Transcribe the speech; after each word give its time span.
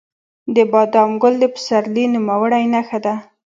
د 0.55 0.57
بادام 0.71 1.11
ګل 1.21 1.35
د 1.39 1.45
پسرلي 1.53 2.05
لومړنی 2.13 2.65
نښه 2.73 2.99
ده. 3.05 3.15